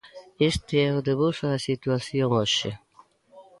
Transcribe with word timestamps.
Este 0.51 0.75
é 0.87 0.89
o 0.97 1.03
debuxo 1.09 1.45
da 1.51 1.63
situación 1.69 2.29
hoxe. 2.39 2.69